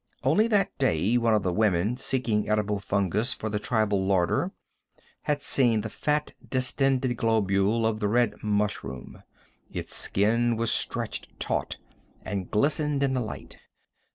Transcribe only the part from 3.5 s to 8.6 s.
tribal larder, had seen the fat, distended globule of the red